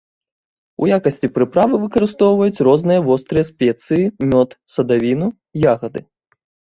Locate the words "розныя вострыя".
2.67-3.45